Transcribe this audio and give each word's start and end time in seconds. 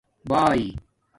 بآݺی 0.29 0.67